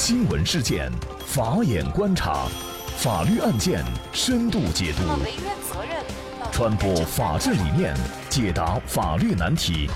[0.00, 0.88] 新闻事件，
[1.26, 2.46] 法眼观察，
[2.98, 5.02] 法律案件深度解读，
[6.52, 7.96] 传播法治理念，
[8.30, 9.90] 解答法律难题，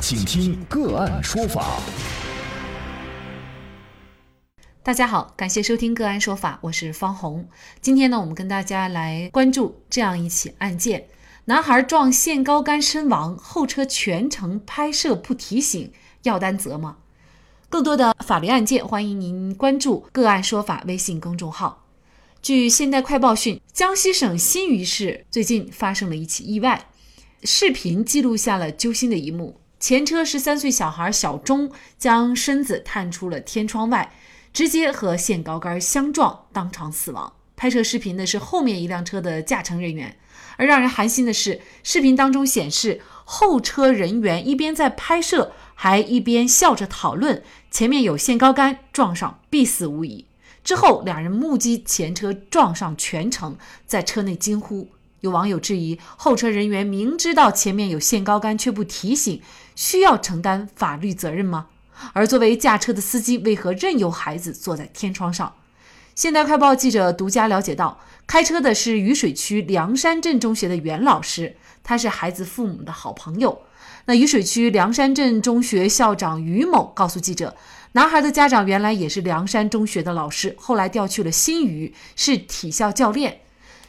[0.00, 1.78] 请听个案说法。
[4.82, 7.46] 大家好，感谢收听个案说法，我是方红。
[7.82, 11.08] 今天呢，我们跟大家来关注这样一起案件：
[11.44, 16.96] 男孩撞限高杆身亡，后车全程拍摄不提醒，要担责吗？
[17.72, 21.86] 更多的法律案件，欢迎您关注“个案说法”微信公众号。
[22.42, 26.90] 据《现代快报》讯，江西省新余市最近发生了一起意外，
[27.44, 34.12] 视频记录下了揪心的一幕：前车十三岁小孩小钟将身子探出了天窗外，
[34.52, 37.32] 直接和限高杆相撞，当场死亡。
[37.56, 40.18] 拍摄视频的是后面一辆车的驾乘人员，
[40.58, 45.52] 而让人寒心的是，视频当中显示后车人员一边在拍摄。
[45.74, 47.42] 还一边笑着讨论，
[47.72, 50.26] 前面有限高杆，撞上必死无疑。
[50.62, 53.56] 之后，两人目击前车撞上全程，
[53.86, 54.90] 在车内惊呼。
[55.20, 59.40] 有网友质疑，后车人员明知道前面有限高杆却不提醒，
[59.74, 61.68] 需要承担法律责任吗？
[62.12, 65.54] 而作为驾车的司机，为何任由孩子坐在天窗上？
[66.14, 73.62] 现代快报记者独家了解到，开车的是雨水区梁山镇中学的袁老师，他是孩子父母的好朋友。
[74.06, 77.54] 那渝水区梁山镇中学校长于某告诉记者，
[77.92, 83.40] 男孩的家长原来也是梁山中学的老师，后来调去了新余，是体校教练。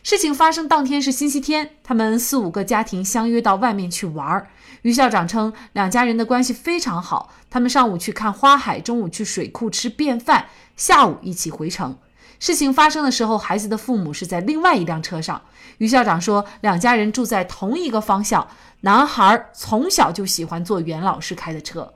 [0.03, 4.47] 事情发生当天是星期天，他们四五个家庭相约到外面去玩。
[4.81, 11.97] 于校长称，两家人的关系非常好，他们上午去看花海，中午去水库吃便饭，下午一起回城。
[12.43, 15.41] 事情发生的时候，孩子的父母是在另外一辆车上。
[15.77, 18.45] 于校长说，两家人住在同一个方向。
[18.81, 21.93] 男孩从小就喜欢坐袁老师开的车，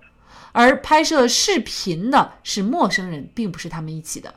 [0.54, 4.36] 而拍摄视频的是陌生人，并不是他们一起的。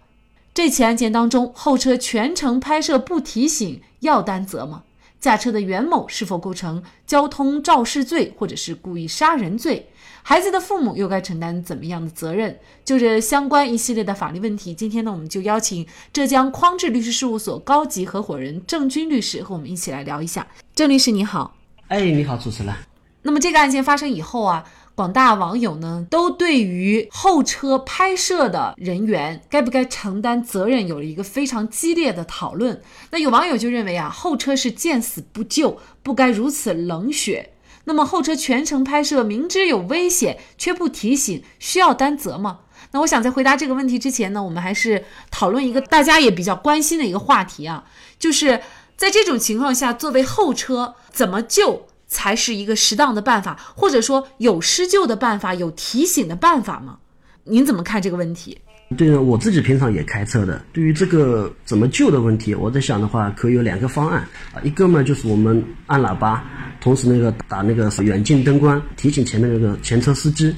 [0.52, 4.82] 这起案件当中，后车全程拍摄不提醒，要担责吗？
[5.20, 9.90] 驾车的袁某是否构成交通肇事罪或者是故意杀人罪？
[10.22, 12.58] 孩子的父母又该承担怎么样的责任？
[12.84, 20.46] 就这相关一系列的法律问题，今天呢，我们就邀请浙江匡智律师事务所高级合伙人郑军律师和我们一起来聊一下。
[20.74, 21.56] 郑律师你好。
[21.88, 22.74] 哎，你好，主持人。
[23.22, 24.64] 那么这个案件发生以后啊，
[25.00, 32.82] 广大网友呢都对于后车拍摄的人员该不该承担责任有了一个非常激烈的讨论。
[33.10, 37.54] 那有网友就认为啊，后车是见死不救，不该如此冷血。
[37.84, 42.58] 那么后车全程拍摄，明知有危险却不提醒，需要担责吗？
[42.90, 47.84] 那我想在回答这个问题之前呢，我们还是讨论一个大家也比较关心的一个话题啊，
[48.18, 48.60] 就是。
[49.00, 56.98] 在这种情况下，作为后车怎么救才是一个适当的办法，或者说有施救的办法、有提醒的办法吗？
[57.44, 58.58] 您怎么看这个问题？
[58.98, 66.44] 对我自己平常也开车的，对于这个怎么救的问题，我在想的话，可以有两个方案啊，一个嘛就是我们按喇叭，
[66.80, 70.52] 同时那个打那个远近灯光提醒前面那个前车司机。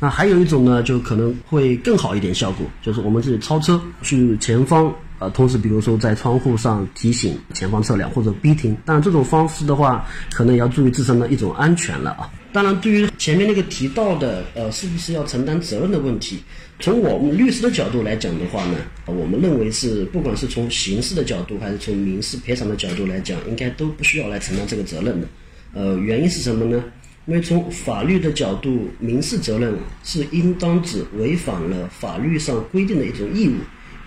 [0.00, 4.92] 那还有一种呢，就可能会更好一点效果，就是我们自己超车去前方。
[5.18, 12.30] 呃，同时，比如说在窗户上提醒前方车辆或者逼停，当然这种方式的话，可能也要注意自身的一种安全了啊。
[12.52, 16.38] 当然，对于前面那个提到的，呃，是不是要承担责任的问题，
[16.80, 25.26] 从我们律师的角度来讲的话呢，我们认为是，不管是从刑事的角度还是从民事赔偿的角度来讲，应该都不需要来承担这个责任的。
[25.72, 26.82] 呃，原因是什么呢？
[27.26, 33.54] 因为从法律的角度，民事责任是应当指违反了法律上规定的一种义务。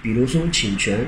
[0.01, 0.99] 比如说侵权、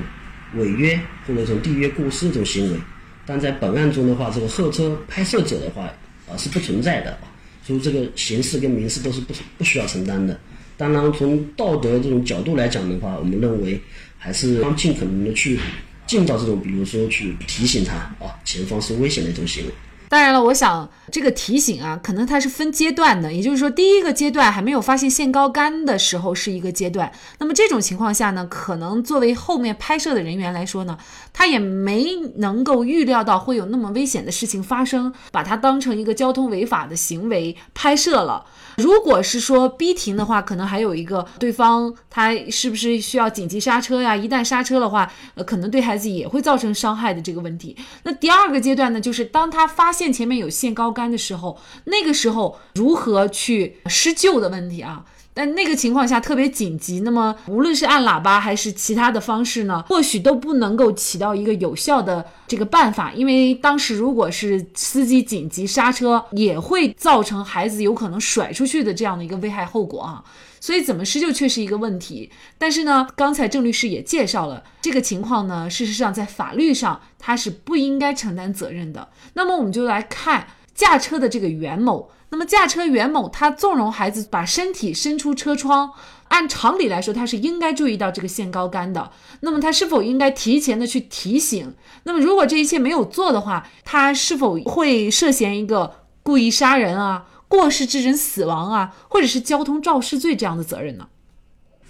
[0.56, 2.78] 违约或者从缔约过失这种行为，
[3.24, 5.84] 但在本案中的话，这个后车拍摄者的话
[6.28, 7.30] 啊是不存在的啊，
[7.64, 10.38] 所以这个刑事跟民事都是不不需要承担的。
[10.76, 13.80] 当然，从道德这种角度来讲的话，我们认为
[14.18, 15.58] 还是尽可能的去
[16.06, 17.94] 尽到这种，比如说去提醒他
[18.24, 19.72] 啊，前方是危险的一种行为。
[20.12, 27.10] 当然了，我想这个提醒啊，可能它是分阶段的，也就是说，第一个阶段还没有发现限高杆的时候是一个阶段。
[27.38, 30.98] 那么这种情况下呢，可能作为后面拍摄的人员来说呢，
[31.32, 38.44] 他也没能够预料到会有那么危险的事情发生，把它当成一个交通违法的行为拍摄了。
[38.76, 44.14] 如果是说逼停的话，可能还有一个对方他是不是需要紧急刹车呀？
[44.14, 47.74] 一旦刹车的话，呃，可能对孩子也会造成伤害的这个问题。
[48.02, 55.04] 那第二个阶段呢，就是当他发现线前面有限高杆的时候，那个时候如何去施救的问题啊？
[55.34, 70.22] 但那个情况下特别紧急，那么无论是按喇叭还是其他的方式呢，或许都不能够起到一个有效的这个办法，因为当时如果是司机紧急刹车，也会造成孩子有可能甩出去的这样的一个危害后果啊。
[70.60, 72.30] 所以怎么施救却是一个问题。
[72.56, 79.08] 但是呢，刚才郑律师也介绍了这个情况呢，事实上在法律上他是不应该承担责任的。
[79.34, 82.10] 那么我们就来看驾车的这个袁某。
[82.30, 85.92] 那么驾车袁某他纵容孩子把身体伸出车窗，
[86.28, 89.10] 按常理来说他是应该注意到这个限高杆的。
[89.40, 91.74] 那么他是否应该提前的去提醒？
[92.04, 101.08] 那么如果这一切没有做的话，他是否会涉嫌一个故意杀人啊、过失致人死亡啊，或者是交通肇事罪这样的责任呢？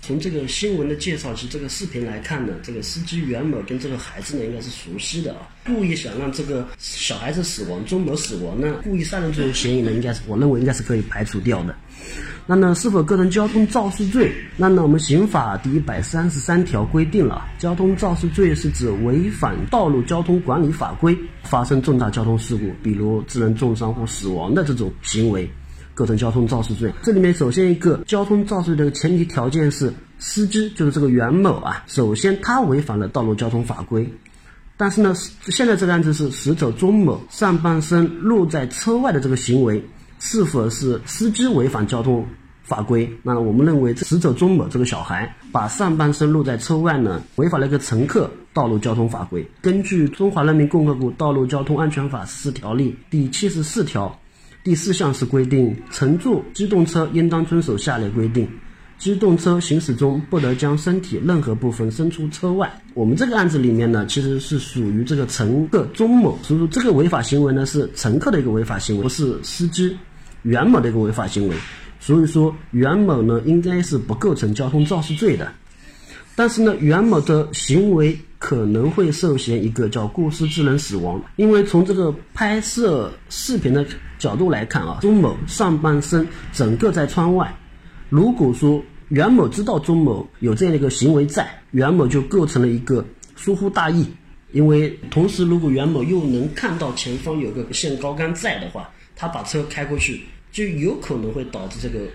[0.05, 11.77] 从这个新闻的介绍及这个视频来看呢，这个司机袁某跟这个孩子呢应该是熟悉的啊，故意想让这个小孩子死亡，钟某死亡呢，故意杀人这种嫌疑呢，应该是我认为应该是可以排除掉的。
[12.49, 14.33] 那呢，是否构成交通肇事罪？
[14.57, 25.49] 那呢，我们刑法第一百三十三条规定了，交通肇事罪是指违反道路交通管理法规，发生重大交通事故，比如致人重伤或死亡的这种行为。
[25.95, 34.11] 构成交通肇事罪，这里面首先一个交通肇事的前提条件是司机，就是这个袁某啊，首先他违反了道路交通法规，
[34.77, 39.85] 但是呢，现在这个案子是死者钟某上半身露在车外的这个行为，
[40.19, 42.27] 是否是司机违反交通
[42.63, 43.11] 法规？
[43.23, 49.47] 那我们认为死者钟某这个小孩把上半身露在车外呢，违反了一个乘客道路交通法规。
[49.61, 54.19] 根据《中华人民共和国道路交通安全法实施条例》第七十四条。
[54.65, 58.49] 第四项是规定，乘坐机动车应当遵守下列规定：
[58.97, 62.73] 机动车行驶中不得将身体任何部分伸出车外。
[62.95, 69.97] 我们这个案子里面呢，其实是属于这个乘客钟某，所以说这个违法行为呢是乘客的一个违法行为，不是司机
[70.43, 71.57] 袁某的一个违法行为。
[71.99, 75.53] 所以说袁某呢应该是不构成交通肇事罪的。
[76.37, 83.85] 但是呢，袁某的行为可能会涉嫌一个叫过失致人死亡，因为从这个拍摄视频的
[84.23, 87.53] 角度来看啊，钟某上半身整个在窗外。
[88.09, 93.05] 如果说袁某知道钟某有这样的一个行为在，袁某就构成了一个
[93.35, 94.07] 疏忽大意。
[94.53, 100.21] 因为同时，如果袁某又能看到前方有个限高杆在的话，他把车开过去，
[100.53, 102.07] 就有可能会导致这个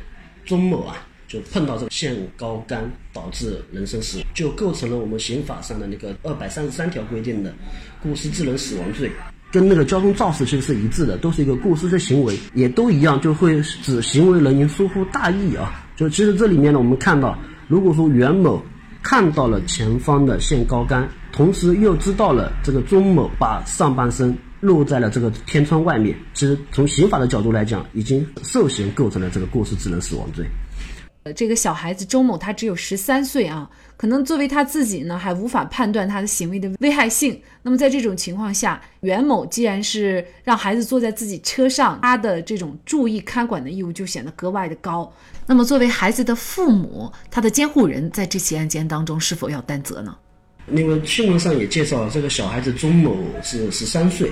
[0.45, 1.05] 钟某啊。
[1.27, 7.53] 就碰到这个限高杆导致人身死亡，就构成了我们刑法上的那个二百三十三条规定的
[8.01, 9.11] 过失致人死亡罪，
[9.51, 15.85] 跟那个交通肇事其实是一致的，都是一个过失的行为，也都一样，就会指行为人因疏忽大意啊。
[15.95, 18.61] 就其实这里面呢，我们看到，如果说袁某
[19.01, 30.45] 看到了前方的限高杆，同时又知道了这个钟某把上半身露在了这个天窗外面，其实从刑法的角度来讲，已经涉嫌构成了这个过失致人死亡罪。
[31.33, 37.39] 这个小孩子周某他只有十三岁啊，可能作为他自己呢，还无法判断他的行为的危害性。
[37.61, 45.11] 那么在这种情况下，袁某既然是让孩子坐在自己车上，他的这种注意看管的义务就显得格外的高。
[45.45, 50.15] 那么作为孩子的父母，他的监护人在这起案件当中是否要担责呢？
[50.71, 54.29] 因为新闻上也介绍，这个小孩子钟某是十三岁，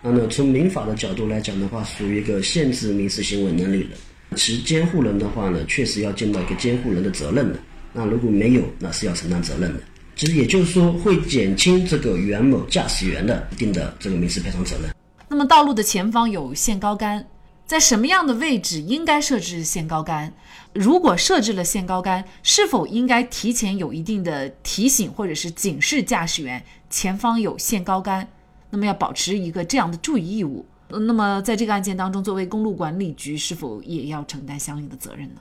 [0.00, 3.90] 那么从民法的角度来讲的话，属于一个限制民事行为能力人。
[4.34, 7.58] 其监护人的话呢，确实要尽到一个监护人的责任的。
[7.92, 9.80] 那如果没有，那是要承担责任的。
[10.14, 14.90] 其实也就是说，会减轻这个袁某驾驶员的一定的这个民事赔偿责任。
[15.28, 17.26] 那么，道路的前方有限高杆，
[17.66, 20.32] 在什么样的位置应该设置限高杆？
[20.74, 28.28] 如果设置了限高杆，是否应该提前有一定的提醒或者是警示驾驶员前方有限高杆？
[28.70, 30.64] 那么要保持一个这样的注意义务。
[30.98, 35.40] 那么，在这个案件当中，作为公路管理局，是否也要承担相应的责任呢？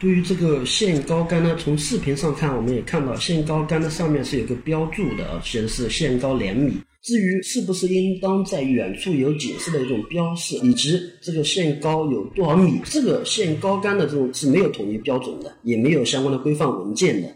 [0.00, 6.80] 对于这个限高杆呢，从视频上看，我们也看到限高杆的上面是有个标注的，写的是限高两米。
[7.00, 17.28] 至于是不是应当在远处有警示的一种标示，以及这个限高有多少米，这个限高杆的这种是没有统一标准的，也没有相关的规范文件的。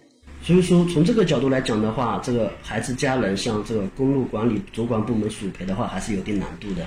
[0.43, 6.87] 所以说，从这个角度来讲的话，这个孩子家人向这个公路管理主管部门索赔的话，还是有点难度的。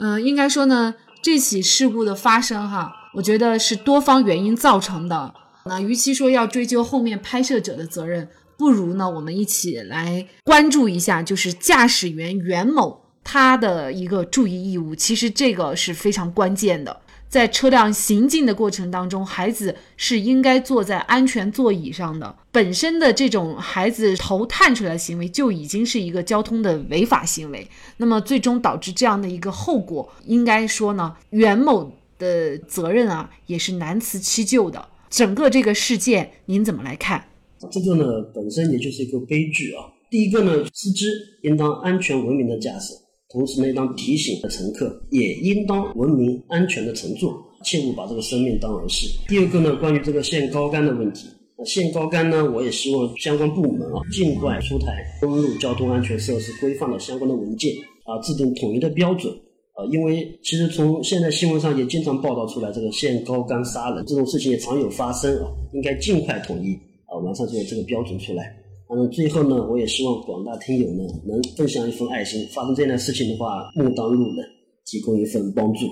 [0.00, 5.34] 嗯，应该说呢，这起事故的发生哈，我觉得是多方原因造成的。
[5.66, 14.94] 那与其说要追究后面拍摄者的责任，不如呢，我们一起来关注一下，就是驾驶员袁某他的一个注意义务。
[14.94, 17.01] 其实这个是非常关键的。
[17.32, 22.36] 在车辆行进的过程当中，孩子是应该坐在安全座椅上的。
[22.50, 27.66] 本身的这种孩子头探出来的行为就已经是一个交通的违法行为。
[27.96, 34.86] 那么最终导致这样的一个后果，应该说呢，袁某的责任啊也是难辞其咎的。
[35.08, 37.28] 整个这个事件您怎么来看？
[37.70, 39.88] 这个呢本身也就是一个悲剧啊。
[40.10, 41.06] 第一个呢，司机
[41.44, 42.92] 应当安全文明的驾驶。
[43.32, 47.42] 同时呢，当提醒乘客也应当文明安全的乘坐。
[47.64, 49.20] 切勿把这个生命当儿戏。
[49.28, 51.28] 第二个呢，关于这个限高杆的问题，
[51.64, 57.72] 限高杆呢，我也希望相关部门啊，尽快出台公路交通安全设施规范的相关的文件
[58.02, 59.32] 啊，制定统一的标准
[59.74, 59.86] 啊。
[59.92, 66.74] 因为其实从现在新闻上也经常报道出来，这个限高杆杀人这种事情也常有发生啊，应该尽快统一
[67.06, 68.52] 啊，完善这个这个标准出来。
[68.94, 74.44] 嗯，最后呢，我也希望广大听友呢能分享一份爱心，发生这样的事情的话，目当路人，
[74.84, 75.86] 提供一份帮助。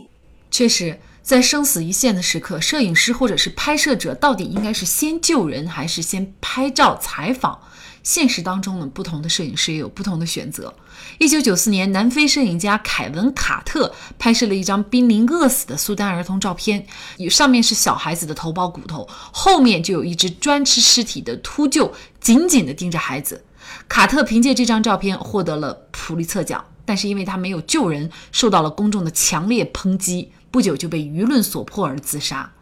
[0.50, 7.58] 确实，在生死一线的时刻，摄影师或者是拍摄者到底应该是先救人还是先拍照采访？
[8.02, 10.74] 现实当中呢，不同的摄影师也有不同的选择。
[11.18, 16.86] 一九九四年，南非摄影家凯文·卡特拍摄了一张濒临饿死的苏丹儿童照片，
[17.28, 21.90] 上面是小孩子的头包骨头，后面就有一只专吃尸体的秃鹫
[22.20, 23.44] 紧紧地盯着孩子。
[23.88, 32.52] 卡特凭借这张照片获得了普利策奖，但是因为他没有救人，受到了公众的强烈抨击，不久就被舆论所迫而自杀。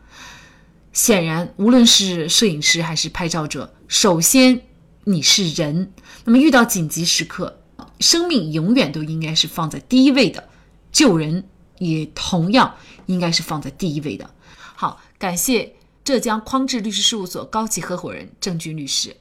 [0.93, 4.68] 显然，无论是摄影师还是拍照者，首先。
[5.09, 5.91] 你是人，
[6.27, 7.61] 那么遇到紧急时刻，
[7.99, 10.47] 生命永远都应该是放在第一位的，
[10.93, 11.45] 救人
[11.79, 12.75] 也同样
[13.07, 14.29] 应该是放在第一位的。
[14.53, 15.73] 好，感谢
[16.05, 19.17] 浙江匡智律师事务所高级合伙人郑军律师。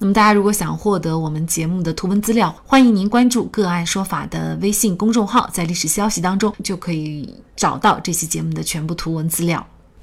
[0.00, 9.64] 那么大家如果想获得我们节目的图文资料，欢迎您关注“个案说法”的微信公众号，在历史消息当中就可以找到这期节目的全部图文资料。